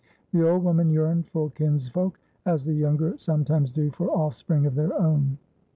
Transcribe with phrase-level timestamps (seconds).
[0.33, 4.99] The old woman yearned for kinsfolk, as the younger sometimes do for offspring of their
[4.99, 5.37] own.